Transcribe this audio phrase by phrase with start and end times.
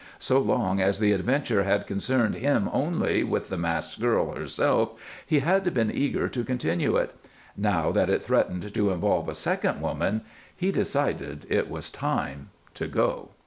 [0.17, 5.41] So long as the adventure had concerned him only with the masked girl herself he
[5.41, 7.13] had been eager to continue it.
[7.55, 10.21] Now that it threatened to involve a second woman,
[10.57, 13.29] he decided it was time to go.